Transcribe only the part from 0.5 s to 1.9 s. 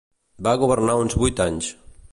governar uns vuit anys.